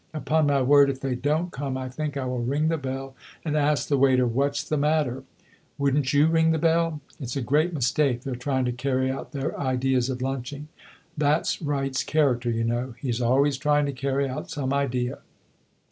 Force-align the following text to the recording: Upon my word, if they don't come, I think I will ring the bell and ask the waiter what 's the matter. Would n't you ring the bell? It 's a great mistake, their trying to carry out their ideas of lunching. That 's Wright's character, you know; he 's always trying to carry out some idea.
Upon 0.15 0.47
my 0.47 0.63
word, 0.63 0.89
if 0.89 0.99
they 0.99 1.13
don't 1.13 1.51
come, 1.51 1.77
I 1.77 1.87
think 1.87 2.17
I 2.17 2.25
will 2.25 2.41
ring 2.43 2.69
the 2.69 2.77
bell 2.79 3.13
and 3.45 3.55
ask 3.55 3.87
the 3.87 3.99
waiter 3.99 4.25
what 4.25 4.55
's 4.55 4.67
the 4.67 4.75
matter. 4.75 5.25
Would 5.77 5.95
n't 5.95 6.11
you 6.11 6.25
ring 6.25 6.49
the 6.49 6.57
bell? 6.57 7.01
It 7.19 7.29
's 7.29 7.35
a 7.35 7.41
great 7.43 7.71
mistake, 7.71 8.23
their 8.23 8.33
trying 8.33 8.65
to 8.65 8.71
carry 8.71 9.11
out 9.11 9.31
their 9.31 9.55
ideas 9.59 10.09
of 10.09 10.19
lunching. 10.23 10.69
That 11.15 11.45
's 11.45 11.61
Wright's 11.61 12.03
character, 12.03 12.49
you 12.49 12.63
know; 12.63 12.95
he 12.99 13.11
's 13.11 13.21
always 13.21 13.59
trying 13.59 13.85
to 13.85 13.91
carry 13.93 14.27
out 14.27 14.49
some 14.49 14.73
idea. 14.73 15.19